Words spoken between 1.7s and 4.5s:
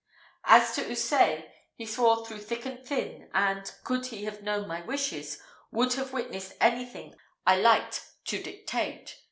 he swore through thick and thin, and, could he have